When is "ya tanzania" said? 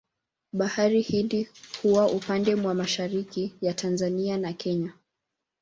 3.61-4.37